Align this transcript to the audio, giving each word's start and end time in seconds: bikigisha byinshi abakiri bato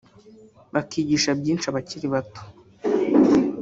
bikigisha 0.73 1.31
byinshi 1.39 1.65
abakiri 1.67 2.07
bato 2.13 2.41